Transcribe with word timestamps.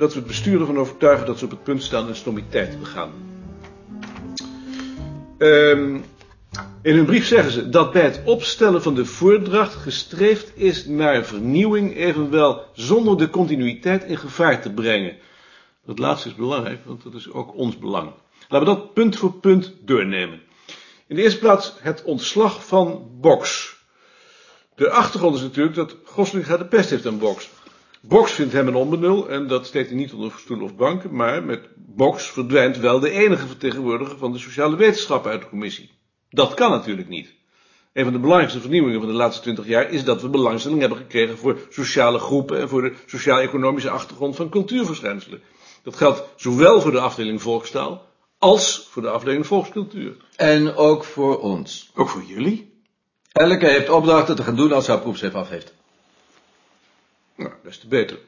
dat 0.00 0.12
we 0.12 0.18
het 0.18 0.28
bestuur 0.28 0.60
ervan 0.60 0.78
overtuigen 0.78 1.26
dat 1.26 1.38
ze 1.38 1.44
op 1.44 1.50
het 1.50 1.62
punt 1.62 1.82
staan 1.82 2.08
een 2.08 2.16
stomiteit 2.16 2.70
te 2.70 2.76
begaan. 2.76 3.12
Ehm, 5.38 5.94
in 6.82 6.94
hun 6.94 7.04
brief 7.04 7.26
zeggen 7.26 7.52
ze 7.52 7.68
dat 7.68 7.92
bij 7.92 8.02
het 8.02 8.22
opstellen 8.24 8.82
van 8.82 8.94
de 8.94 9.04
voordracht 9.04 9.74
gestreefd 9.74 10.52
is 10.56 10.86
naar 10.86 11.24
vernieuwing, 11.24 11.96
evenwel 11.96 12.64
zonder 12.72 13.18
de 13.18 13.30
continuïteit 13.30 14.04
in 14.04 14.16
gevaar 14.16 14.62
te 14.62 14.72
brengen. 14.72 15.16
Dat 15.84 15.98
laatste 15.98 16.28
is 16.28 16.34
belangrijk, 16.34 16.80
want 16.84 17.02
dat 17.02 17.14
is 17.14 17.30
ook 17.32 17.54
ons 17.54 17.78
belang. 17.78 18.12
Laten 18.48 18.68
we 18.68 18.74
dat 18.74 18.94
punt 18.94 19.16
voor 19.16 19.32
punt 19.32 19.74
doornemen. 19.84 20.40
In 21.06 21.16
de 21.16 21.22
eerste 21.22 21.38
plaats 21.38 21.74
het 21.80 22.02
ontslag 22.02 22.66
van 22.66 23.10
Box. 23.20 23.74
De 24.74 24.90
achtergrond 24.90 25.36
is 25.36 25.42
natuurlijk 25.42 25.76
dat 25.76 25.96
Goslinga 26.04 26.56
de 26.56 26.66
pest 26.66 26.90
heeft 26.90 27.06
aan 27.06 27.18
Box. 27.18 27.48
Box 28.02 28.32
vindt 28.32 28.52
hem 28.52 28.68
een 28.68 28.74
onbenul 28.74 29.28
en 29.28 29.46
dat 29.46 29.66
steekt 29.66 29.88
hij 29.88 29.96
niet 29.96 30.12
onder 30.12 30.32
stoel 30.36 30.62
of 30.62 30.76
banken, 30.76 31.14
maar 31.14 31.44
met 31.44 31.68
Box 31.76 32.30
verdwijnt 32.30 32.76
wel 32.76 33.00
de 33.00 33.10
enige 33.10 33.46
vertegenwoordiger 33.46 34.18
van 34.18 34.32
de 34.32 34.38
sociale 34.38 34.76
wetenschappen 34.76 35.30
uit 35.30 35.40
de 35.40 35.48
commissie. 35.48 35.90
Dat 36.30 36.54
kan 36.54 36.70
natuurlijk 36.70 37.08
niet. 37.08 37.34
Een 37.92 38.04
van 38.04 38.12
de 38.12 38.18
belangrijkste 38.18 38.60
vernieuwingen 38.60 39.00
van 39.00 39.08
de 39.08 39.14
laatste 39.14 39.42
twintig 39.42 39.66
jaar 39.66 39.90
is 39.90 40.04
dat 40.04 40.22
we 40.22 40.28
belangstelling 40.28 40.80
hebben 40.80 40.98
gekregen 40.98 41.38
voor 41.38 41.58
sociale 41.70 42.18
groepen 42.18 42.60
en 42.60 42.68
voor 42.68 42.82
de 42.82 42.92
sociaal-economische 43.06 43.90
achtergrond 43.90 44.36
van 44.36 44.48
cultuurverschijnselen. 44.48 45.42
Dat 45.82 45.96
geldt 45.96 46.22
zowel 46.36 46.80
voor 46.80 46.92
de 46.92 47.00
afdeling 47.00 47.42
volkstaal 47.42 48.06
als 48.38 48.88
voor 48.90 49.02
de 49.02 49.10
afdeling 49.10 49.46
volkscultuur. 49.46 50.16
En 50.36 50.74
ook 50.74 51.04
voor 51.04 51.40
ons. 51.40 51.90
Ook 51.94 52.08
voor 52.08 52.22
jullie? 52.22 52.82
Elke 53.32 53.66
heeft 53.66 53.90
opdrachten 53.90 54.36
te 54.36 54.42
gaan 54.42 54.56
doen 54.56 54.72
als 54.72 54.86
hij 54.86 54.94
haar 54.94 55.04
proefschrift 55.04 55.34
af 55.34 55.48
heeft. 55.48 55.74
Des 57.70 57.78
te 57.78 57.88
beter. 57.88 58.18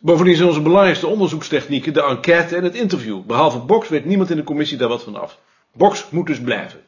Bovendien 0.00 0.36
zijn 0.36 0.48
onze 0.48 0.62
belangrijkste 0.62 1.06
onderzoekstechnieken 1.06 1.92
de 1.92 2.02
enquête 2.02 2.56
en 2.56 2.64
het 2.64 2.74
interview. 2.74 3.22
Behalve 3.22 3.58
Box 3.58 3.88
weet 3.88 4.04
niemand 4.04 4.30
in 4.30 4.36
de 4.36 4.42
commissie 4.42 4.78
daar 4.78 4.88
wat 4.88 5.02
van 5.02 5.16
af. 5.16 5.38
Box 5.72 6.10
moet 6.10 6.26
dus 6.26 6.40
blijven. 6.40 6.80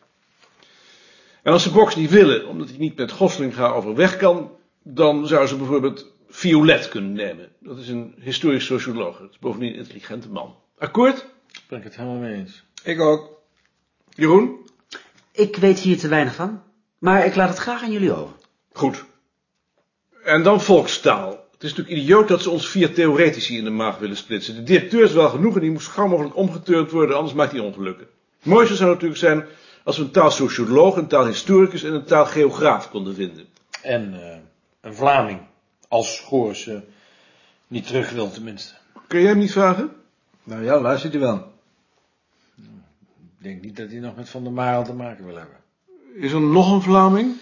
En 1.43 1.53
als 1.53 1.63
ze 1.63 1.71
Box 1.71 1.97
niet 1.97 2.11
willen, 2.11 2.47
omdat 2.47 2.69
hij 2.69 2.79
niet 2.79 2.97
met 2.97 3.11
Goslinga 3.11 3.69
overweg 3.69 4.17
kan, 4.17 4.51
dan 4.83 5.27
zou 5.27 5.47
ze 5.47 5.57
bijvoorbeeld 5.57 6.13
Violet 6.29 6.89
kunnen 6.89 7.13
nemen. 7.13 7.49
Dat 7.61 7.79
is 7.79 7.89
een 7.89 8.15
historisch 8.19 8.67
socioloog. 8.67 9.19
Dat 9.19 9.31
is 9.31 9.39
bovendien 9.39 9.73
een 9.73 9.79
intelligente 9.79 10.29
man. 10.29 10.55
Akkoord? 10.79 11.17
Daar 11.17 11.63
ben 11.69 11.79
ik 11.79 11.85
het 11.85 11.97
helemaal 11.97 12.19
mee 12.19 12.35
eens. 12.35 12.65
Ik 12.83 13.01
ook. 13.01 13.41
Jeroen? 14.09 14.69
Ik 15.33 15.57
weet 15.57 15.79
hier 15.79 15.99
te 15.99 16.09
weinig 16.09 16.35
van, 16.35 16.63
maar 16.99 17.27
ik 17.27 17.35
laat 17.35 17.49
het 17.49 17.59
graag 17.59 17.83
aan 17.83 17.93
jullie 17.93 18.13
over. 18.13 18.35
Goed. 18.73 19.05
En 20.25 20.43
dan 20.43 20.61
volkstaal. 20.61 21.46
Het 21.57 21.65
is 21.65 21.75
natuurlijk 21.75 22.03
idioot 22.03 22.29
dat 22.29 22.43
ze 22.43 22.51
ons 22.51 22.69
vier 22.69 22.95
theoretici 22.95 23.59
in 23.59 23.65
de 23.65 23.71
maag 23.71 23.99
willen 23.99 24.17
splitsen. 24.17 24.55
De 24.55 24.63
directeur 24.63 25.03
is 25.03 25.13
wel 25.13 25.29
genoeg 25.29 25.55
en 25.55 25.61
die 25.61 25.71
moet 25.71 25.83
zo 25.83 25.91
gauw 25.91 26.09
mogelijk 26.09 26.37
omgeturnd 26.37 26.91
worden, 26.91 27.17
anders 27.17 27.35
maakt 27.35 27.53
hij 27.53 27.61
ongelukken. 27.61 28.07
Het 28.39 28.47
mooiste 28.47 28.77
zou 28.77 28.91
natuurlijk 28.91 29.21
zijn 29.21 29.45
als 29.85 29.97
we 29.97 30.03
een 30.03 30.11
taalsocioloog, 30.11 30.97
een 30.97 31.07
taalhistoricus 31.07 31.83
en 31.83 31.93
een 31.93 32.05
taalgeograaf 32.05 32.91
konden 32.91 33.15
vinden. 33.15 33.47
En 33.83 34.23
eh, 34.23 34.37
een 34.81 34.95
Vlaming. 34.95 35.41
Als 35.89 36.21
Goors 36.21 36.67
eh, 36.67 36.77
niet 37.69 37.87
terug 37.87 38.11
wil 38.11 38.31
tenminste. 38.31 38.75
Kun 39.07 39.21
jij 39.21 39.29
hem 39.29 39.39
niet 39.39 39.53
vragen? 39.53 39.91
Nou 40.45 40.65
ja, 40.65 40.81
luistert 40.81 41.15
u 41.15 41.19
wel. 41.19 41.53
Ik 42.57 43.43
denk 43.43 43.63
niet 43.63 43.77
dat 43.77 43.91
hij 43.91 43.99
nog 43.99 44.17
met 44.17 44.29
Van 44.29 44.43
der 44.43 44.53
Marel 44.53 44.85
te 44.85 44.93
maken 44.93 45.25
wil 45.25 45.37
hebben. 45.37 45.57
Is 46.15 46.33
er 46.33 46.41
nog 46.41 46.73
een 46.73 46.83
Vlaming? 46.83 47.37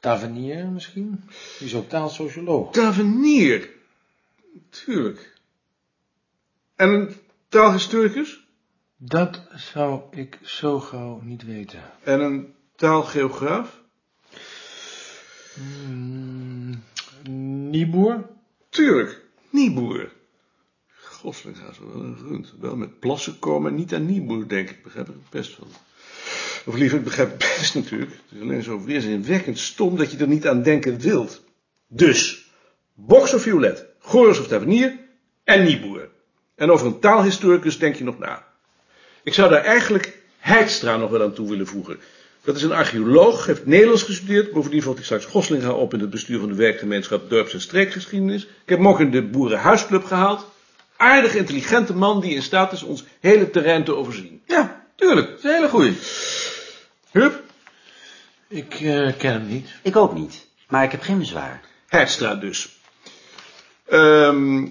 Tavernier 0.00 0.66
misschien? 0.66 1.22
Die 1.58 1.66
is 1.66 1.74
ook 1.74 1.88
taalsocioloog. 1.88 2.72
Tavernier. 2.72 3.70
Tuurlijk. 4.70 5.36
En 6.76 6.88
een 6.88 7.16
taalhistoricus? 7.48 8.46
Dat 8.96 9.42
zou 9.54 10.02
ik 10.10 10.38
zo 10.42 10.80
gauw 10.80 11.20
niet 11.20 11.44
weten. 11.44 11.82
En 12.02 12.20
een 12.20 12.54
taalgeograaf? 12.76 13.80
Hmm, 15.54 16.82
Nieboer? 17.70 18.28
Tuurlijk. 18.68 19.22
Nieboer. 19.50 20.12
Goslinga 20.88 21.68
is 21.68 21.78
wel 21.78 21.94
een 21.94 22.16
rund. 22.16 22.54
Wel 22.60 22.76
met 22.76 22.98
plassen 22.98 23.38
komen, 23.38 23.74
niet 23.74 23.94
aan 23.94 24.06
Nieboer, 24.06 24.48
denk 24.48 24.70
ik. 24.70 24.82
Begrijp 24.82 25.08
ik 25.08 25.14
het 25.14 25.30
best 25.30 25.54
van. 25.54 25.66
Of 26.68 26.76
liever, 26.76 26.98
ik 26.98 27.04
begrijp 27.04 27.38
best 27.38 27.74
natuurlijk. 27.74 28.10
Het 28.10 28.38
is 28.38 28.40
alleen 28.40 28.62
zo 28.62 28.84
weerzinwekkend 28.84 29.58
stom 29.58 29.96
dat 29.96 30.10
je 30.10 30.18
er 30.18 30.28
niet 30.28 30.46
aan 30.46 30.62
denken 30.62 30.98
wilt. 30.98 31.44
Dus, 31.86 32.50
Box 32.94 33.34
of 33.34 33.42
Violet, 33.42 33.84
Goris 33.98 34.38
of 34.38 34.46
Tavernier 34.46 34.92
en 35.44 35.64
Nieboer. 35.64 36.08
En 36.54 36.70
over 36.70 36.86
een 36.86 36.98
taalhistoricus 36.98 37.78
denk 37.78 37.94
je 37.94 38.04
nog 38.04 38.18
na. 38.18 38.44
Ik 39.22 39.34
zou 39.34 39.50
daar 39.50 39.64
eigenlijk 39.64 40.18
Heidstra 40.38 40.96
nog 40.96 41.10
wel 41.10 41.22
aan 41.22 41.32
toe 41.32 41.48
willen 41.48 41.66
voegen. 41.66 41.98
Dat 42.44 42.56
is 42.56 42.62
een 42.62 42.72
archeoloog, 42.72 43.46
heeft 43.46 43.66
Nederlands 43.66 44.02
gestudeerd. 44.02 44.52
Bovendien 44.52 44.82
valt 44.82 44.96
hij 44.96 45.04
straks 45.04 45.24
Goslinga 45.24 45.72
op 45.72 45.94
in 45.94 46.00
het 46.00 46.10
bestuur 46.10 46.38
van 46.38 46.48
de 46.48 46.54
werkgemeenschap 46.54 47.30
Dorps- 47.30 47.52
en 47.52 47.60
Streekgeschiedenis. 47.60 48.42
Ik 48.42 48.68
heb 48.68 48.78
hem 48.78 48.88
ook 48.88 49.00
in 49.00 49.10
de 49.10 49.22
Boerenhuisclub 49.22 50.04
gehaald. 50.04 50.46
Aardig 50.96 51.34
intelligente 51.34 51.94
man 51.94 52.20
die 52.20 52.34
in 52.34 52.42
staat 52.42 52.72
is 52.72 52.82
ons 52.82 53.04
hele 53.20 53.50
terrein 53.50 53.84
te 53.84 53.94
overzien. 53.94 54.42
Ja, 54.46 54.86
tuurlijk. 54.96 55.28
Dat 55.28 55.38
is 55.38 55.44
een 55.44 55.50
hele 55.50 55.68
goeie. 55.68 55.92
Hup, 57.18 57.42
Ik 58.48 58.74
eh, 58.74 59.16
ken 59.16 59.32
hem 59.32 59.46
niet. 59.46 59.74
Ik 59.82 59.96
ook 59.96 60.14
niet, 60.14 60.46
maar 60.68 60.84
ik 60.84 60.90
heb 60.90 61.02
geen 61.02 61.18
bezwaar. 61.18 61.60
Heidstra 61.86 62.34
dus. 62.34 62.76
Ehm 63.84 64.66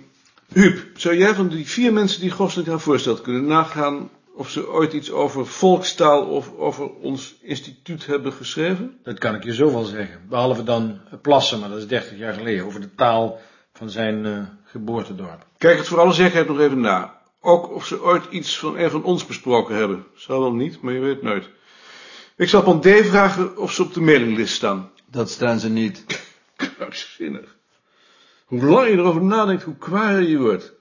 Huub, 0.53 0.99
zou 0.99 1.15
jij 1.15 1.33
van 1.33 1.47
die 1.47 1.67
vier 1.67 1.93
mensen 1.93 2.21
die 2.21 2.31
Goslinga 2.31 2.77
voorstelt 2.77 3.21
kunnen 3.21 3.45
nagaan 3.45 4.09
of 4.35 4.49
ze 4.49 4.69
ooit 4.69 4.93
iets 4.93 5.11
over 5.11 5.47
volkstaal 5.47 6.25
of 6.25 6.51
over 6.57 6.93
ons 6.93 7.35
instituut 7.41 8.05
hebben 8.05 8.33
geschreven? 8.33 8.99
Dat 9.03 9.19
kan 9.19 9.35
ik 9.35 9.43
je 9.43 9.53
zo 9.53 9.71
wel 9.71 9.83
zeggen. 9.83 10.21
Behalve 10.29 10.63
dan 10.63 10.99
Plassen, 11.21 11.59
maar 11.59 11.69
dat 11.69 11.77
is 11.77 11.87
30 11.87 12.17
jaar 12.17 12.33
geleden. 12.33 12.65
Over 12.65 12.81
de 12.81 12.95
taal 12.95 13.39
van 13.73 13.89
zijn 13.89 14.25
eh, 14.25 14.39
geboortedorp. 14.63 15.45
Kijk 15.57 15.77
het 15.77 15.87
voor 15.87 15.99
alle 15.99 16.13
zekerheid 16.13 16.47
nog 16.47 16.59
even 16.59 16.79
na. 16.79 17.21
Ook 17.41 17.73
of 17.73 17.85
ze 17.85 18.03
ooit 18.03 18.25
iets 18.29 18.57
van 18.59 18.77
een 18.77 18.91
van 18.91 19.03
ons 19.03 19.25
besproken 19.25 19.75
hebben. 19.75 20.05
Zal 20.15 20.39
wel 20.39 20.53
niet, 20.53 20.81
maar 20.81 20.93
je 20.93 20.99
weet 20.99 21.21
nooit. 21.21 21.49
Ik 22.37 22.49
zal 22.49 22.61
Pandé 22.61 23.03
vragen 23.03 23.57
of 23.57 23.71
ze 23.71 23.83
op 23.83 23.93
de 23.93 24.01
mailinglist 24.01 24.55
staan. 24.55 24.91
Dat 25.05 25.29
staan 25.29 25.59
ze 25.59 25.69
niet. 25.69 26.05
Krankzinnig. 26.55 27.55
Hoe 28.45 28.63
langer 28.63 28.89
je 28.89 28.97
erover 28.97 29.23
nadenkt, 29.23 29.63
hoe 29.63 29.77
kwaaier 29.77 30.21
je 30.29 30.37
wordt. 30.37 30.73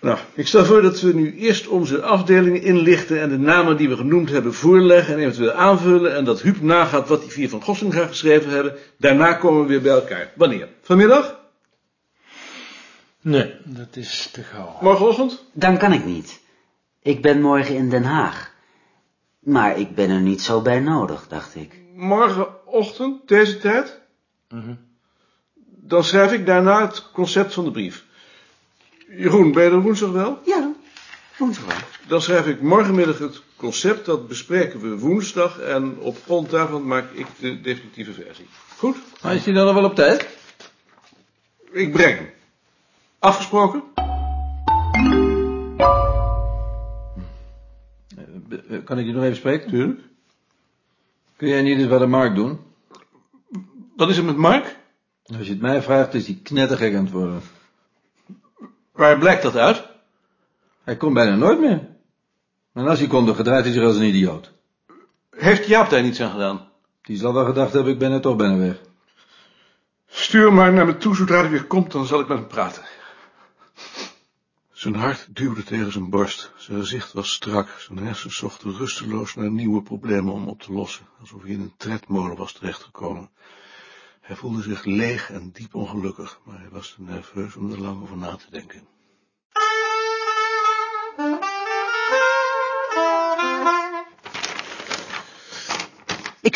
Nou, 0.00 0.18
ik 0.34 0.46
stel 0.46 0.64
voor 0.64 0.82
dat 0.82 1.00
we 1.00 1.14
nu 1.14 1.36
eerst 1.36 1.66
onze 1.66 2.02
afdelingen 2.02 2.62
inlichten 2.62 3.20
en 3.20 3.28
de 3.28 3.38
namen 3.38 3.76
die 3.76 3.88
we 3.88 3.96
genoemd 3.96 4.30
hebben 4.30 4.54
voorleggen 4.54 5.14
en 5.14 5.20
eventueel 5.20 5.52
aanvullen 5.52 6.16
en 6.16 6.24
dat 6.24 6.42
Huub 6.42 6.60
nagaat 6.60 7.08
wat 7.08 7.20
die 7.20 7.30
vier 7.30 7.48
van 7.48 7.62
Goslinga 7.62 8.06
geschreven 8.06 8.50
hebben. 8.50 8.74
Daarna 8.98 9.32
komen 9.32 9.62
we 9.62 9.68
weer 9.68 9.82
bij 9.82 9.92
elkaar. 9.92 10.32
Wanneer? 10.34 10.68
Vanmiddag? 10.82 11.38
Nee, 13.20 13.54
dat 13.64 13.96
is 13.96 14.28
te 14.32 14.42
gauw. 14.42 14.78
Morgenochtend? 14.80 15.44
Dan 15.52 15.78
kan 15.78 15.92
ik 15.92 16.04
niet. 16.04 16.40
Ik 17.02 17.22
ben 17.22 17.40
morgen 17.40 17.74
in 17.74 17.90
Den 17.90 18.04
Haag. 18.04 18.56
Maar 19.38 19.78
ik 19.78 19.94
ben 19.94 20.10
er 20.10 20.20
niet 20.20 20.42
zo 20.42 20.62
bij 20.62 20.80
nodig, 20.80 21.28
dacht 21.28 21.54
ik. 21.54 21.80
Morgenochtend, 21.94 23.28
deze 23.28 23.58
tijd? 23.58 24.00
Mhm. 24.48 24.74
Dan 25.66 26.04
schrijf 26.04 26.32
ik 26.32 26.46
daarna 26.46 26.80
het 26.86 27.10
concept 27.12 27.54
van 27.54 27.64
de 27.64 27.70
brief. 27.70 28.04
Jeroen, 29.08 29.52
ben 29.52 29.64
je 29.64 29.70
er 29.70 29.80
woensdag 29.80 30.10
wel? 30.10 30.38
Ja, 30.44 30.72
woensdag 31.38 31.66
wel. 31.66 31.76
Dan 32.08 32.22
schrijf 32.22 32.46
ik 32.46 32.60
morgenmiddag 32.60 33.18
het 33.18 33.42
concept, 33.56 34.04
dat 34.04 34.28
bespreken 34.28 34.80
we 34.80 34.98
woensdag 34.98 35.60
en 35.60 35.98
op 35.98 36.16
grond 36.24 36.50
daarvan 36.50 36.86
maak 36.86 37.10
ik 37.12 37.26
de 37.40 37.60
definitieve 37.60 38.12
versie. 38.12 38.48
Goed? 38.76 38.96
Maar 39.22 39.34
is 39.34 39.44
hij 39.44 39.54
dan 39.54 39.64
nog 39.64 39.74
wel 39.74 39.84
op 39.84 39.94
tijd? 39.94 40.28
Ik 41.70 41.92
breng 41.92 42.16
hem. 42.18 42.30
Afgesproken? 43.18 43.82
Kan 48.84 48.98
ik 48.98 49.06
je 49.06 49.12
nog 49.12 49.22
even 49.22 49.36
spreken? 49.36 49.70
Tuurlijk. 49.70 50.00
Kun 51.36 51.48
jij 51.48 51.62
niet 51.62 51.78
eens 51.78 51.88
bij 51.88 51.98
de 51.98 52.06
markt 52.06 52.34
doen? 52.34 52.58
Wat 53.96 54.08
is 54.08 54.16
er 54.16 54.24
met 54.24 54.36
Mark? 54.36 54.76
Als 55.24 55.46
je 55.46 55.52
het 55.52 55.60
mij 55.60 55.82
vraagt, 55.82 56.14
is 56.14 56.26
hij 56.26 56.40
knettergek 56.42 56.94
aan 56.94 57.04
het 57.04 57.12
worden. 57.12 57.40
Waar 58.92 59.18
blijkt 59.18 59.42
dat 59.42 59.56
uit? 59.56 59.84
Hij 60.84 60.96
komt 60.96 61.14
bijna 61.14 61.36
nooit 61.36 61.60
meer. 61.60 61.88
En 62.72 62.88
als 62.88 62.98
hij 62.98 63.08
komt, 63.08 63.26
dan 63.26 63.34
gedraait 63.34 63.64
hij 63.64 63.72
zich 63.72 63.82
als 63.82 63.96
een 63.96 64.02
idioot. 64.02 64.52
Heeft 65.30 65.66
Jaap 65.66 65.90
daar 65.90 66.02
niets 66.02 66.20
aan 66.20 66.30
gedaan? 66.30 66.68
Die 67.02 67.16
zal 67.16 67.34
wel 67.34 67.44
gedacht 67.44 67.72
hebben, 67.72 67.92
ik 67.92 67.98
ben 67.98 68.12
er 68.12 68.20
toch 68.20 68.36
bijna 68.36 68.56
weg. 68.56 68.80
Stuur 70.06 70.52
maar 70.52 70.72
naar 70.72 70.86
me 70.86 70.96
toe, 70.96 71.16
zodra 71.16 71.40
hij 71.40 71.50
weer 71.50 71.64
komt, 71.64 71.92
dan 71.92 72.06
zal 72.06 72.20
ik 72.20 72.28
met 72.28 72.38
hem 72.38 72.46
praten. 72.46 72.82
Zijn 74.78 74.94
hart 74.94 75.28
duwde 75.36 75.62
tegen 75.62 75.92
zijn 75.92 76.10
borst. 76.10 76.52
Zijn 76.56 76.78
gezicht 76.78 77.12
was 77.12 77.32
strak. 77.32 77.68
Zijn 77.68 77.98
hersens 77.98 78.36
zochten 78.36 78.76
rusteloos 78.76 79.34
naar 79.34 79.50
nieuwe 79.50 79.82
problemen 79.82 80.32
om 80.32 80.48
op 80.48 80.62
te 80.62 80.72
lossen. 80.72 81.06
Alsof 81.20 81.42
hij 81.42 81.50
in 81.50 81.60
een 81.60 81.76
tredmolen 81.76 82.36
was 82.36 82.52
terechtgekomen. 82.52 83.30
Hij 84.20 84.36
voelde 84.36 84.62
zich 84.62 84.84
leeg 84.84 85.30
en 85.30 85.50
diep 85.52 85.74
ongelukkig, 85.74 86.40
maar 86.44 86.58
hij 86.58 86.68
was 86.68 86.94
te 86.94 87.02
nerveus 87.02 87.56
om 87.56 87.72
er 87.72 87.80
lang 87.80 88.02
over 88.02 88.16
na 88.16 88.36
te 88.36 88.50
denken. 88.50 88.88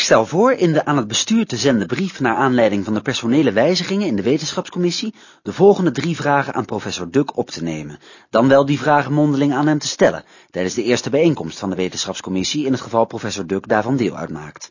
Stel 0.03 0.27
voor 0.27 0.53
in 0.53 0.73
de 0.73 0.85
aan 0.85 0.97
het 0.97 1.09
bestuur 1.09 1.47
te 1.47 1.57
zenden 1.57 1.87
brief 1.87 2.21
naar 2.21 2.37
aanleiding 2.37 2.85
van 2.85 2.95
de 2.95 3.01
personele 3.01 3.53
wijzigingen 3.53 4.07
in 4.07 4.17
de 4.17 4.23
wetenschapscommissie 4.23 5.15
de 5.43 5.53
volgende 5.53 5.91
drie 5.91 6.17
vragen 6.17 6.55
aan 6.55 6.65
professor 6.65 7.11
Duk 7.11 7.37
op 7.37 7.51
te 7.51 7.63
nemen, 7.63 7.99
dan 8.31 8.49
wel 8.49 8.67
die 8.67 8.79
vragen 8.79 9.13
mondeling 9.13 9.53
aan 9.53 9.67
hem 9.67 9.79
te 9.79 9.89
stellen 9.89 10.25
tijdens 10.51 10.75
de 10.75 10.83
eerste 10.83 11.11
bijeenkomst 11.11 11.59
van 11.59 11.71
de 11.71 11.77
wetenschapscommissie 11.77 12.67
in 12.67 12.73
het 12.73 12.81
geval 12.81 13.05
professor 13.05 13.47
Duk 13.47 13.69
daarvan 13.69 13.97
deel 13.97 14.17
uitmaakt. 14.17 14.71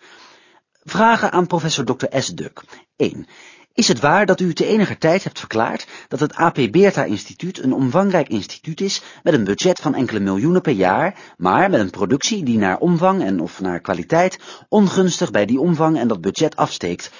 Vragen 0.84 1.32
aan 1.32 1.48
professor 1.48 1.86
Dr. 1.86 2.06
S. 2.10 2.28
Duk. 2.28 2.64
1. 2.96 3.28
Is 3.74 3.88
het 3.88 4.00
waar 4.00 4.26
dat 4.26 4.40
u 4.40 4.54
te 4.54 4.66
eniger 4.66 4.98
tijd 4.98 5.24
hebt 5.24 5.40
verklaard 5.40 5.88
dat 6.08 6.20
het 6.20 6.36
AP 6.36 6.58
Beerta 6.72 7.04
Instituut 7.04 7.64
een 7.64 7.74
omvangrijk 7.74 8.28
instituut 8.28 8.82
is 8.82 9.02
met 9.24 9.34
een 9.34 9.44
budget 9.44 9.80
van 9.80 9.96
enkele 9.96 10.20
miljoenen 10.20 10.62
per 10.62 10.74
jaar, 10.74 11.34
maar 11.38 11.70
met 11.70 11.80
een 11.80 11.90
productie 11.90 12.44
die 12.44 12.58
naar 12.58 12.78
omvang 12.78 13.24
en 13.24 13.40
of 13.40 13.62
naar 13.62 13.80
kwaliteit 13.80 14.40
ongunstig 14.70 15.32
bij 15.32 15.46
die 15.46 15.60
omvang 15.60 15.98
en 15.98 16.08
dat 16.08 16.22
budget 16.22 16.56
afsteekt, 16.56 17.12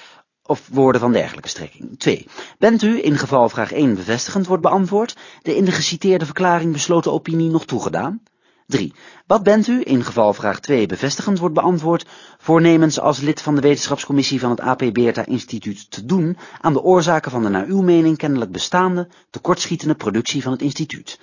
of 0.42 0.68
woorden 0.72 1.00
van 1.00 1.12
dergelijke 1.12 1.48
strekking. 1.48 1.98
2. 1.98 2.26
Bent 2.58 2.82
u, 2.82 3.04
in 3.04 3.18
geval 3.18 3.48
vraag 3.48 3.72
1 3.72 3.94
bevestigend 3.94 4.46
wordt 4.46 4.62
beantwoord, 4.62 5.16
de 5.42 5.56
in 5.56 5.64
de 5.64 5.72
geciteerde 5.72 6.24
verklaring 6.24 6.72
besloten 6.72 7.12
opinie 7.12 7.50
nog 7.50 7.64
toegedaan? 7.64 8.22
3. 8.66 8.94
Wat 9.26 9.42
bent 9.42 9.66
u, 9.66 9.80
in 9.84 10.04
geval 10.04 10.34
vraag 10.34 10.60
2 10.60 10.86
bevestigend 10.86 11.38
wordt 11.38 11.54
beantwoord, 11.54 12.06
voornemens 12.38 13.00
als 13.00 13.20
lid 13.20 13.40
van 13.40 13.54
de 13.54 13.60
wetenschapscommissie 13.60 14.40
van 14.40 14.50
het 14.50 14.60
AP 14.60 14.82
Beerta 14.92 15.26
Instituut 15.26 15.90
te 15.90 16.04
doen 16.04 16.36
aan 16.60 16.72
de 16.72 16.82
oorzaken 16.82 17.30
van 17.30 17.42
de 17.42 17.48
naar 17.48 17.66
uw 17.66 17.82
mening 17.82 18.16
kennelijk 18.16 18.52
bestaande, 18.52 19.08
tekortschietende 19.30 19.94
productie 19.94 20.42
van 20.42 20.52
het 20.52 20.62
instituut? 20.62 21.20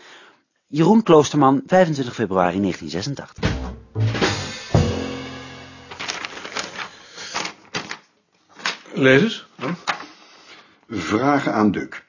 Jeroen 0.68 1.04
Kloosterman, 1.04 1.64
25 1.66 2.14
februari 2.14 2.60
1986. 2.60 3.58
Lees 8.94 9.22
eens. 9.22 9.48
Vragen 10.88 11.54
aan 11.54 11.72
Duk. 11.72 12.08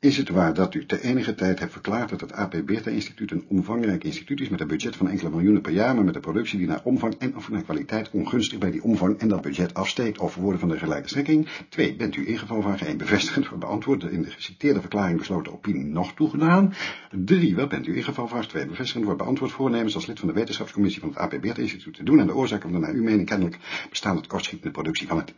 1. 0.00 0.10
Is 0.10 0.16
het 0.16 0.28
waar 0.28 0.54
dat 0.54 0.74
u 0.74 0.86
te 0.86 1.02
enige 1.02 1.34
tijd 1.34 1.58
hebt 1.58 1.72
verklaard 1.72 2.10
dat 2.10 2.20
het 2.20 2.32
AP 2.32 2.54
Beerta 2.64 2.90
Instituut 2.90 3.30
een 3.30 3.44
omvangrijk 3.48 4.04
instituut 4.04 4.40
is 4.40 4.48
met 4.48 4.60
een 4.60 4.66
budget 4.66 4.96
van 4.96 5.08
enkele 5.08 5.30
miljoenen 5.30 5.62
per 5.62 5.72
jaar, 5.72 5.94
maar 5.94 6.04
met 6.04 6.14
een 6.14 6.20
productie 6.20 6.58
die 6.58 6.66
naar 6.66 6.80
omvang 6.84 7.14
en 7.18 7.36
of 7.36 7.48
naar 7.48 7.62
kwaliteit 7.62 8.10
ongunstig 8.10 8.58
bij 8.58 8.70
die 8.70 8.82
omvang 8.82 9.18
en 9.18 9.28
dat 9.28 9.42
budget 9.42 9.74
afsteekt 9.74 10.18
of 10.18 10.34
woorden 10.34 10.60
van 10.60 10.68
de 10.68 10.78
gelijke 10.78 11.08
strekking? 11.08 11.48
2. 11.68 11.96
Bent 11.96 12.16
u 12.16 12.28
in 12.28 12.38
geval 12.38 12.76
1 12.78 12.96
bevestigend 12.96 13.46
voor 13.46 13.58
beantwoord 13.58 14.00
de 14.00 14.10
in 14.10 14.22
de 14.22 14.30
geciteerde 14.30 14.80
verklaring 14.80 15.18
besloten 15.18 15.52
opinie 15.52 15.84
nog 15.84 16.14
toegedaan? 16.14 16.74
3. 17.10 17.56
Wat 17.56 17.68
bent 17.68 17.86
u 17.86 17.96
in 17.96 18.04
geval 18.04 18.28
vraag 18.28 18.46
2 18.46 18.66
bevestigend 18.66 19.04
wordt 19.04 19.20
beantwoord 19.20 19.52
voornemens 19.52 19.94
als 19.94 20.06
lid 20.06 20.18
van 20.18 20.28
de 20.28 20.34
wetenschapscommissie 20.34 21.00
van 21.00 21.08
het 21.10 21.18
AP 21.18 21.40
Beerta 21.40 21.60
Instituut 21.60 21.94
te 21.94 22.04
doen 22.04 22.20
aan 22.20 22.26
de 22.26 22.34
oorzaken 22.34 22.70
van 22.70 22.80
de 22.80 22.86
naar 22.86 22.94
uw 22.94 23.02
mening 23.02 23.28
kennelijk 23.28 23.58
bestaande 23.90 24.20
tekortschietende 24.20 24.72
productie 24.72 25.06
van 25.06 25.16
het 25.16 25.34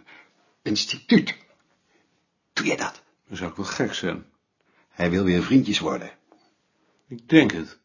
instituut? 0.62 1.36
Doe 2.52 2.66
je 2.66 2.76
dat? 2.76 3.02
Dat 3.28 3.38
zou 3.38 3.50
ik 3.50 3.56
wel 3.56 3.66
gek 3.66 3.94
zijn. 3.94 4.24
Hij 5.00 5.10
wil 5.10 5.24
weer 5.24 5.42
vriendjes 5.42 5.78
worden. 5.78 6.10
Ik 7.08 7.28
denk 7.28 7.52
het. 7.52 7.78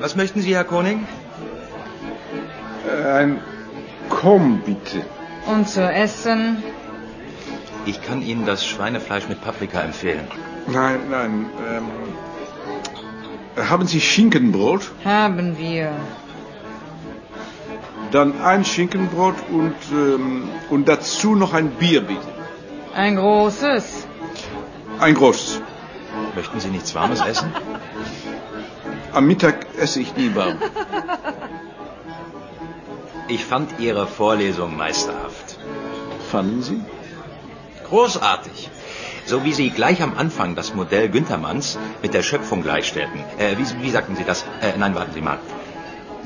Was 0.00 0.14
möchten 0.14 0.42
Sie, 0.42 0.54
Herr 0.54 0.64
Koning? 0.64 1.00
Ein 3.04 3.40
Komm, 4.08 4.60
bitte. 4.64 5.02
Und 5.46 5.68
zu 5.68 5.80
essen? 5.92 6.62
Ich 7.84 8.00
kann 8.00 8.22
Ihnen 8.22 8.46
das 8.46 8.64
Schweinefleisch 8.66 9.28
mit 9.28 9.40
Paprika 9.40 9.80
empfehlen. 9.80 10.28
Nein, 10.66 11.00
nein. 11.10 11.46
Ähm, 11.68 11.84
haben 13.68 13.86
Sie 13.86 14.00
Schinkenbrot? 14.00 14.92
Haben 15.04 15.58
wir. 15.58 15.90
Dann 18.14 18.40
ein 18.40 18.64
Schinkenbrot 18.64 19.34
und, 19.50 19.74
ähm, 19.90 20.48
und 20.70 20.86
dazu 20.88 21.34
noch 21.34 21.52
ein 21.52 21.70
Bier, 21.70 22.00
bitte. 22.00 22.20
Ein 22.94 23.16
großes. 23.16 24.06
Ein 25.00 25.14
großes. 25.16 25.60
Möchten 26.36 26.60
Sie 26.60 26.68
nichts 26.68 26.94
Warmes 26.94 27.20
essen? 27.20 27.52
Am 29.12 29.26
Mittag 29.26 29.66
esse 29.78 29.98
ich 29.98 30.14
nie 30.16 30.32
warm. 30.36 30.58
Ich 33.26 33.44
fand 33.44 33.80
Ihre 33.80 34.06
Vorlesung 34.06 34.76
meisterhaft. 34.76 35.58
Fanden 36.30 36.62
Sie? 36.62 36.80
Großartig. 37.88 38.70
So 39.26 39.42
wie 39.42 39.52
Sie 39.52 39.70
gleich 39.70 40.02
am 40.04 40.16
Anfang 40.16 40.54
das 40.54 40.72
Modell 40.72 41.08
Günthermanns 41.08 41.78
mit 42.00 42.14
der 42.14 42.22
Schöpfung 42.22 42.62
gleichstellten. 42.62 43.18
Äh, 43.38 43.56
wie, 43.58 43.82
wie 43.82 43.90
sagten 43.90 44.14
Sie 44.14 44.24
das? 44.24 44.44
Äh, 44.60 44.78
nein, 44.78 44.94
warten 44.94 45.14
Sie 45.14 45.20
mal. 45.20 45.40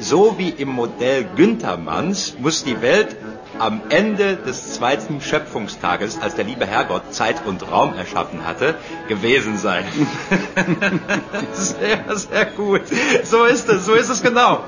So 0.01 0.39
wie 0.39 0.51
im 0.51 0.69
Modell 0.69 1.25
Günthermanns 1.25 2.37
muss 2.39 2.63
die 2.63 2.81
Welt 2.83 3.17
am 3.59 3.81
Ende 3.89 4.37
des 4.37 4.75
zweiten 4.75 5.21
Schöpfungstages, 5.21 6.21
als 6.21 6.37
der 6.37 6.45
liebe 6.45 6.67
Herrgott 6.67 7.13
Zeit 7.13 7.45
und 7.45 7.69
Raum 7.69 7.95
erschaffen 7.95 8.47
hatte, 8.47 8.77
gewesen 9.09 9.59
sein. 9.59 9.85
sehr, 11.53 12.17
sehr 12.17 12.45
gut. 12.47 12.83
So 13.25 13.45
ist 13.45 13.69
es, 13.69 13.87
so 13.87 13.95
ist 13.95 14.09
es 14.09 14.23
genau. 14.23 14.63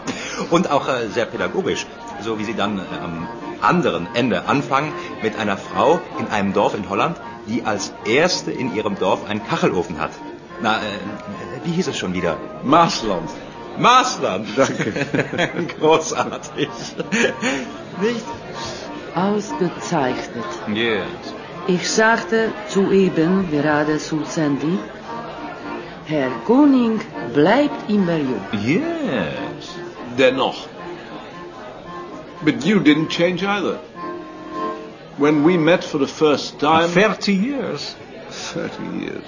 Und 0.51 0.71
auch 0.71 0.89
äh, 0.89 1.09
sehr 1.09 1.27
pädagogisch, 1.27 1.87
so 2.23 2.41
wie 2.41 2.45
Sie 2.45 2.55
dann 2.55 2.79
äh, 2.79 2.83
am 3.01 3.29
anderen 3.61 4.09
Ende 4.15 4.47
anfangen 4.47 4.93
mit 5.23 5.39
einer 5.39 5.57
Frau 5.57 6.01
in 6.19 6.27
einem 6.27 6.53
Dorf 6.53 6.75
in 6.75 6.89
Holland, 6.89 7.17
die 7.47 7.63
als 7.65 7.93
erste 8.05 8.51
in 8.51 8.75
ihrem 8.75 8.99
Dorf 8.99 9.29
einen 9.29 9.47
Kachelofen 9.47 10.01
hat. 10.01 10.11
Na, 10.61 10.79
äh, 10.79 10.81
wie 11.65 11.73
hieß 11.73 11.87
es 11.87 11.99
schon 11.99 12.15
wieder? 12.15 12.37
Maasland. 12.65 13.31
Maasland. 13.79 14.47
Danke. 14.57 14.93
Großartig. 15.79 16.69
Nicht? 18.01 18.25
Ausgezeichnet. 19.15 20.45
Yes. 20.75 21.35
Ich 21.67 21.91
sagte 21.91 22.53
soeben 22.69 23.51
gerade 23.51 23.99
zu 23.99 24.25
Sandy, 24.25 24.79
Herr 26.07 26.31
Koning 26.47 27.01
bleibt 27.35 27.89
immer 27.89 28.17
jung. 28.17 28.45
Yes. 28.65 29.77
Dennoch. 30.19 30.67
But 32.45 32.65
you 32.65 32.81
didn't 32.81 33.11
change 33.11 33.45
either. 33.45 33.79
When 35.19 35.45
we 35.45 35.59
met 35.59 35.85
for 35.85 35.99
the 35.99 36.07
first 36.07 36.59
time... 36.59 36.89
30 36.89 37.33
years. 37.35 37.95
30 38.31 39.05
years. 39.05 39.25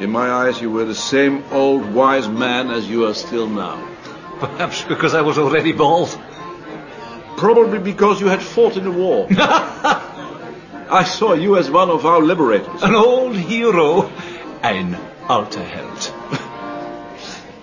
In 0.00 0.10
my 0.10 0.30
eyes, 0.30 0.60
you 0.60 0.70
were 0.70 0.84
the 0.84 0.94
same 0.94 1.44
old 1.50 1.92
wise 1.94 2.28
man 2.28 2.70
as 2.70 2.88
you 2.88 3.06
are 3.06 3.14
still 3.14 3.48
now. 3.48 3.88
Perhaps 4.40 4.82
because 4.82 5.14
I 5.14 5.20
was 5.20 5.38
already 5.38 5.72
bald. 5.72 6.18
Probably 7.36 7.78
because 7.78 8.20
you 8.20 8.28
had 8.28 8.42
fought 8.42 8.76
in 8.76 8.84
the 8.84 8.90
war. 8.90 9.26
I 10.90 11.04
saw 11.04 11.34
you 11.34 11.56
as 11.56 11.70
one 11.70 11.90
of 11.90 12.04
our 12.04 12.20
liberators. 12.20 12.82
An 12.82 12.94
old 12.94 13.36
hero. 13.36 14.10
Ein 14.62 14.96
alter 15.28 15.62
Held. 15.62 16.12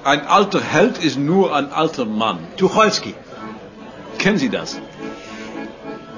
Ein 0.03 0.21
alter 0.21 0.61
Held 0.61 1.03
ist 1.03 1.17
nur 1.17 1.53
ein 1.53 1.71
alter 1.71 2.05
Mann. 2.05 2.47
Tucholsky. 2.57 3.15
Kennen 4.17 4.37
Sie 4.37 4.49
das? 4.49 4.79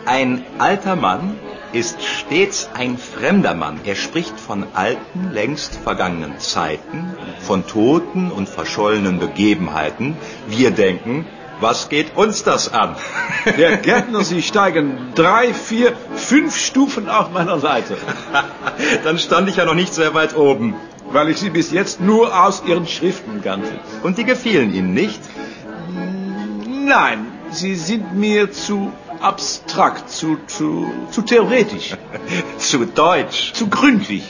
Ein 0.06 0.46
alter 0.60 0.96
Mann 0.96 1.40
ist 1.74 2.04
stets 2.04 2.70
ein 2.74 2.98
fremder 2.98 3.54
Mann. 3.54 3.80
Er 3.86 3.96
spricht 3.96 4.40
von 4.40 4.66
alten, 4.74 5.32
längst 5.32 5.76
vergangenen 5.76 6.40
Zeiten, 6.40 7.16
von 7.40 7.66
toten 7.68 8.32
und 8.32 8.50
verschollenen 8.50 9.20
Begebenheiten. 9.20 10.18
Wir 10.48 10.72
denken, 10.72 11.26
was 11.60 11.90
geht 11.90 12.18
uns 12.18 12.44
das 12.44 12.74
an? 12.74 12.96
Der 13.58 13.78
Gärtner, 13.78 14.24
Sie 14.24 14.42
steigen 14.42 15.14
drei, 15.16 15.54
vier, 15.54 15.94
fünf 16.16 16.58
Stufen 16.58 17.08
auf 17.08 17.32
meiner 17.32 17.58
Leiter. 17.58 17.96
Dann 19.04 19.20
stand 19.20 19.48
ich 19.50 19.58
ja 19.58 19.66
noch 19.66 19.76
nicht 19.76 19.94
sehr 19.94 20.14
weit 20.14 20.36
oben. 20.36 20.76
Weil 21.12 21.30
ich 21.30 21.38
Sie 21.38 21.50
bis 21.50 21.72
jetzt 21.72 22.00
nur 22.00 22.46
aus 22.46 22.64
Ihren 22.66 22.88
Schriften 22.88 23.42
kannte. 23.44 23.80
Und 24.02 24.18
die 24.18 24.24
gefielen 24.24 24.74
Ihnen 24.74 24.94
nicht? 24.94 25.20
Nein, 26.68 27.28
Sie 27.52 27.76
sind 27.76 28.16
mir 28.16 28.52
zu 28.52 28.92
abstrakt, 29.22 30.10
zu, 30.10 30.38
zu, 30.48 30.92
zu 31.12 31.22
theoretisch, 31.22 31.96
Zu 32.58 32.86
deutsch. 32.86 33.54
zu 33.54 33.68
gründlich. 33.68 34.24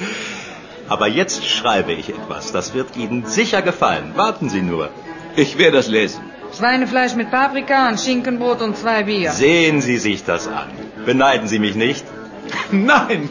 Aber 0.88 1.06
jetzt 1.06 1.44
schreibe 1.46 1.92
ich 1.92 2.08
etwas. 2.08 2.52
Das 2.52 2.72
wird 2.74 2.96
Ihnen 2.96 3.26
sicher 3.26 3.60
gefallen. 3.62 4.12
Warten 4.16 4.48
Sie 4.48 4.62
nur. 4.62 4.88
Ich 5.36 5.58
werde 5.58 5.76
das 5.76 5.88
lesen. 5.88 6.20
Schweinefleisch 6.56 7.14
mit 7.14 7.30
Paprika, 7.30 7.86
ein 7.88 7.98
Schinkenbrot 7.98 8.62
und 8.62 8.76
zwei 8.76 9.02
Bier. 9.02 9.30
Sehen 9.32 9.82
Sie 9.82 9.98
sich 9.98 10.24
das 10.24 10.48
an. 10.48 10.70
Beneiden 11.04 11.46
Sie 11.46 11.58
mich 11.58 11.74
nicht. 11.74 12.04
Nein! 12.72 13.28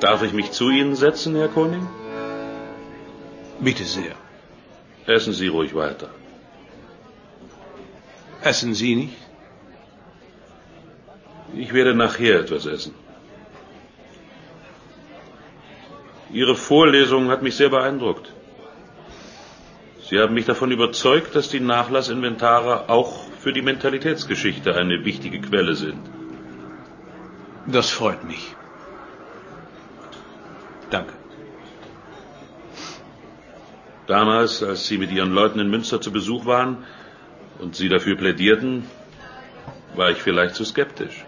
Darf 0.00 0.22
ich 0.22 0.32
mich 0.32 0.50
zu 0.50 0.70
Ihnen 0.70 0.96
setzen, 0.96 1.36
Herr 1.36 1.48
Koning? 1.48 1.86
Bitte 3.60 3.84
sehr. 3.84 4.14
Essen 5.06 5.32
Sie 5.32 5.46
ruhig 5.48 5.74
weiter. 5.74 6.08
Essen 8.42 8.74
Sie 8.74 8.94
nicht? 8.94 9.16
Ich 11.56 11.72
werde 11.72 11.94
nachher 11.94 12.40
etwas 12.40 12.66
essen. 12.66 12.94
Ihre 16.30 16.54
Vorlesung 16.54 17.30
hat 17.30 17.42
mich 17.42 17.56
sehr 17.56 17.70
beeindruckt. 17.70 18.32
Sie 20.08 20.18
haben 20.18 20.34
mich 20.34 20.46
davon 20.46 20.70
überzeugt, 20.70 21.34
dass 21.34 21.48
die 21.48 21.60
Nachlassinventare 21.60 22.88
auch 22.88 23.24
für 23.40 23.52
die 23.52 23.62
Mentalitätsgeschichte 23.62 24.74
eine 24.74 25.04
wichtige 25.04 25.40
Quelle 25.40 25.74
sind. 25.74 26.00
Das 27.66 27.90
freut 27.90 28.24
mich. 28.24 28.54
Danke. 30.90 31.12
Damals, 34.06 34.62
als 34.62 34.86
Sie 34.86 34.96
mit 34.96 35.10
Ihren 35.12 35.32
Leuten 35.32 35.58
in 35.58 35.68
Münster 35.68 36.00
zu 36.00 36.10
Besuch 36.10 36.46
waren 36.46 36.78
und 37.58 37.76
Sie 37.76 37.88
dafür 37.88 38.16
plädierten, 38.16 38.86
war 39.94 40.10
ich 40.10 40.18
vielleicht 40.18 40.54
zu 40.54 40.64
skeptisch. 40.64 41.24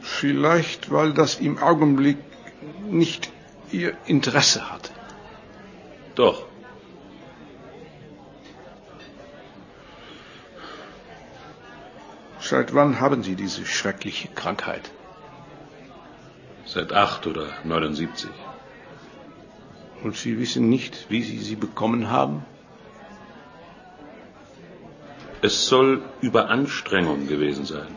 Vielleicht, 0.00 0.90
weil 0.90 1.12
das 1.12 1.40
im 1.40 1.58
Augenblick 1.58 2.18
nicht 2.88 3.30
Ihr 3.70 3.96
Interesse 4.06 4.70
hatte. 4.70 4.90
Doch. 6.14 6.46
Seit 12.40 12.74
wann 12.74 13.00
haben 13.00 13.22
Sie 13.22 13.34
diese 13.34 13.64
schreckliche 13.64 14.28
Krankheit? 14.28 14.90
Seit 16.66 16.92
acht 16.92 17.26
oder 17.26 17.48
79. 17.64 18.28
Und 20.02 20.16
Sie 20.16 20.38
wissen 20.38 20.68
nicht, 20.68 21.06
wie 21.08 21.22
Sie 21.22 21.38
sie 21.38 21.56
bekommen 21.56 22.10
haben? 22.10 22.44
Es 25.44 25.66
soll 25.66 26.02
Überanstrengung 26.20 27.26
gewesen 27.26 27.64
sein. 27.64 27.96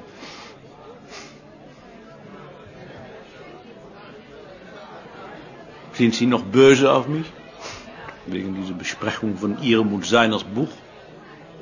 Sind 5.94 6.16
Sie 6.16 6.26
noch 6.26 6.44
böse 6.44 6.92
auf 6.92 7.08
mich? 7.08 7.32
Wegen 8.26 8.56
dieser 8.56 8.74
Besprechung 8.74 9.38
von 9.38 9.62
Ihrem 9.62 9.94
und 9.94 10.06
seines 10.06 10.44
Buch? 10.44 10.72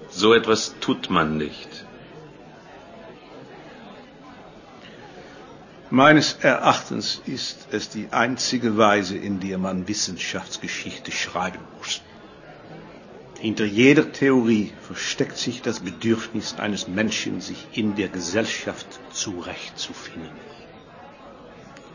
So 0.10 0.34
etwas 0.34 0.76
tut 0.80 1.10
man 1.10 1.38
nicht. 1.38 1.86
Meines 5.90 6.34
Erachtens 6.42 7.22
ist 7.26 7.68
es 7.72 7.90
die 7.90 8.08
einzige 8.12 8.78
Weise, 8.78 9.18
in 9.18 9.42
der 9.42 9.58
man 9.58 9.88
Wissenschaftsgeschichte 9.88 11.12
schreiben 11.12 11.60
muss. 11.78 12.02
Hinter 13.44 13.66
jeder 13.66 14.10
Theorie 14.14 14.72
versteckt 14.80 15.38
sich 15.38 15.62
das 15.62 15.82
Bedürfnis 15.82 16.54
eines 16.60 16.88
Menschen, 16.88 17.42
sich 17.42 17.68
in 17.74 17.94
der 17.98 18.08
Gesellschaft 18.08 18.88
zurechtzufinden. 19.12 20.32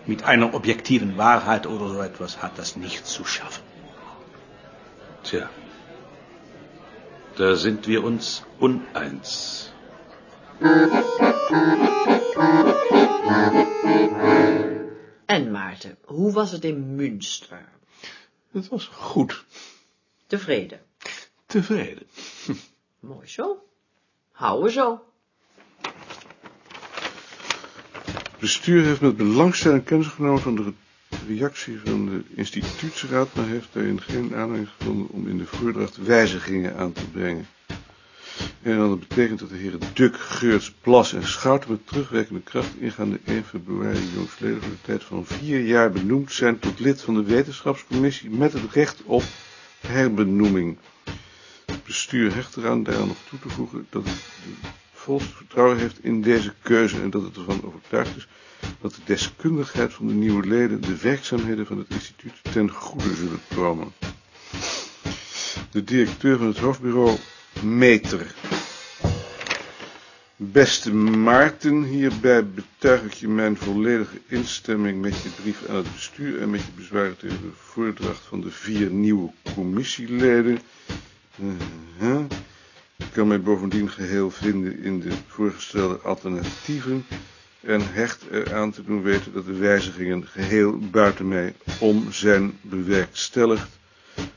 Mit 0.05 0.25
einer 0.25 0.53
objektiven 0.53 1.17
Wahrheit 1.17 1.67
oder 1.67 1.89
so 1.89 2.03
etwas 2.03 2.43
hat 2.43 2.59
das 2.59 2.77
nichts 2.77 3.15
zu 3.15 3.25
schaffen. 3.25 3.63
Tja, 5.25 5.49
da 7.37 7.57
sind 7.57 7.89
wir 7.89 8.05
uns 8.05 8.45
uneins. 8.59 9.73
En 15.27 15.51
Maarten, 15.51 15.97
hoe 16.05 16.35
was 16.35 16.53
het 16.53 16.67
in 16.67 16.97
Münster? 16.97 17.65
Het 18.53 18.69
was 18.69 18.85
goed. 18.87 19.45
Tevreden? 20.27 20.88
Tevreden. 21.49 22.07
Mooi 23.01 23.27
zo. 23.27 23.63
Houden 24.33 24.73
zo. 24.73 25.01
Het 28.13 28.39
bestuur 28.39 28.85
heeft 28.85 29.01
met 29.01 29.17
belangstelling 29.17 29.85
kennis 29.85 30.07
genomen 30.07 30.41
van 30.41 30.55
de 30.55 30.73
reactie 31.27 31.81
van 31.85 32.07
de 32.07 32.23
instituutsraad, 32.35 33.35
maar 33.35 33.47
heeft 33.47 33.69
daarin 33.73 34.01
geen 34.01 34.35
aanleiding 34.35 34.69
gevonden 34.79 35.09
om 35.11 35.29
in 35.29 35.39
de 35.39 35.47
voordracht 35.47 35.97
wijzigingen 35.97 36.77
aan 36.77 36.93
te 36.93 37.09
brengen. 37.11 37.47
En 38.63 38.79
dat 38.79 39.09
betekent 39.09 39.39
dat 39.39 39.49
de 39.49 39.57
heren 39.57 39.81
Duk, 39.95 40.17
Geurts, 40.17 40.73
Plas 40.73 41.13
en 41.13 41.27
Schouten 41.27 41.71
met 41.71 41.87
terugwerkende 41.87 42.41
kracht 42.41 42.77
ingaande 42.79 43.21
1 43.25 43.45
februari 43.45 44.11
jongsleden 44.15 44.63
voor 44.63 44.71
de 44.71 44.81
tijd 44.81 45.05
van 45.05 45.27
vier 45.27 45.61
jaar 45.61 45.91
benoemd 45.91 46.33
zijn 46.33 46.59
tot 46.59 46.81
lid 46.81 47.01
van 47.01 47.15
de 47.15 47.23
wetenschapscommissie 47.23 48.31
met 48.31 48.53
het 48.53 48.73
recht 48.73 49.03
op 49.05 49.23
herbenoeming. 49.81 50.79
Het 51.71 51.85
bestuur 51.85 52.35
hecht 52.35 52.57
eraan 52.57 52.83
daaraan 52.83 53.09
nog 53.09 53.17
toe 53.29 53.39
te 53.39 53.49
voegen 53.49 53.87
dat 53.91 54.05
het 54.05 54.23
de 55.09 55.19
vertrouwen 55.19 55.79
heeft 55.79 56.05
in 56.05 56.23
deze 56.23 56.55
keuze 56.63 57.01
en 57.01 57.11
dat 57.11 57.23
het 57.23 57.37
ervan 57.37 57.65
overtuigd 57.65 58.17
is 58.17 58.29
dat 58.81 58.95
de 58.95 59.01
deskundigheid 59.05 59.93
van 59.93 60.07
de 60.07 60.13
nieuwe 60.13 60.47
leden 60.47 60.81
de 60.81 60.97
werkzaamheden 60.97 61.67
van 61.67 61.79
het 61.79 61.87
instituut 61.91 62.33
ten 62.53 62.71
goede 62.71 63.15
zullen 63.15 63.41
komen. 63.55 63.93
De 65.71 65.85
directeur 65.85 66.39
van 66.39 66.47
het 66.47 66.59
hoofdbureau 66.59 67.17
Meter. 67.63 68.35
Beste 70.37 70.95
Maarten, 70.95 71.83
hierbij 71.83 72.47
betuig 72.47 73.03
ik 73.03 73.13
je 73.13 73.29
mijn 73.29 73.57
volledige 73.57 74.21
instemming 74.27 75.01
met 75.01 75.23
je 75.23 75.29
brief 75.29 75.69
aan 75.69 75.77
het 75.77 75.93
bestuur 75.93 76.41
en 76.41 76.51
met 76.51 76.61
je 76.61 76.73
bezwaren 76.77 77.17
tegen 77.17 77.41
de 77.41 77.53
voordracht 77.55 78.25
van 78.25 78.41
de 78.41 78.51
vier 78.51 78.91
nieuwe 78.91 79.31
commissieleden. 79.55 80.59
Uh-huh. 81.41 82.25
Ik 82.97 83.07
kan 83.13 83.29
mij 83.29 83.41
bovendien 83.41 83.91
geheel 83.91 84.31
vinden 84.31 84.79
in 84.83 85.01
de 85.01 85.11
voorgestelde 85.27 85.99
alternatieven 85.99 87.07
en 87.61 87.93
hecht 87.93 88.25
eraan 88.31 88.71
te 88.71 88.85
doen 88.85 89.03
weten 89.03 89.33
dat 89.33 89.47
de 89.47 89.57
wijzigingen 89.57 90.27
geheel 90.27 90.79
buiten 90.79 91.29
mij 91.29 91.55
om 91.81 92.13
zijn 92.13 92.59
bewerkstelligd. 92.61 93.79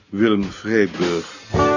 Willem 0.10 0.44
Vreeburg. 0.44 1.71